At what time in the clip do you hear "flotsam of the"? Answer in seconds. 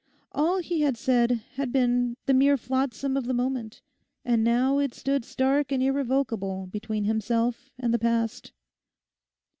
2.57-3.35